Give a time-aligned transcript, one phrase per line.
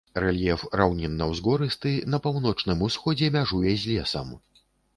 [0.23, 4.37] Рэльеф раўнінна-ўзгорысты, на паўночным усходзе мяжуе з лесам.